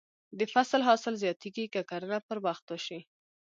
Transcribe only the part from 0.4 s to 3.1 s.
فصل حاصل زیاتېږي که کرنه پر وخت وشي.